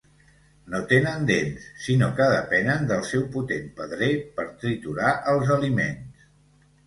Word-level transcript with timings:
No 0.75 0.79
tenen 0.91 1.25
dents, 1.31 1.65
sinó 1.87 2.07
que 2.19 2.29
depenen 2.31 2.87
del 2.91 3.05
seu 3.09 3.27
potent 3.35 3.67
pedrer 3.81 4.09
per 4.39 4.47
triturar 4.63 5.11
els 5.35 5.53
aliments. 5.57 6.27